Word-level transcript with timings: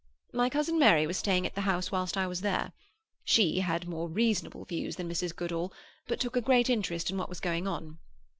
My 0.33 0.49
cousin 0.49 0.79
Mary 0.79 1.05
was 1.05 1.17
staying 1.17 1.45
at 1.45 1.53
the 1.53 1.61
house 1.61 1.91
whilst 1.91 2.17
I 2.17 2.25
was 2.25 2.41
there. 2.41 2.71
She 3.23 3.59
had 3.59 3.87
more 3.87 4.09
reasonable 4.09 4.65
views 4.65 4.95
than 4.95 5.07
Mrs. 5.07 5.35
Goodall, 5.35 5.71
but 6.07 6.19
took 6.19 6.35
a 6.35 6.41
great 6.41 6.71
interest 6.71 7.11
in 7.11 7.19
what 7.19 7.29
was 7.29 7.39
going 7.39 7.67
on. 7.67 7.99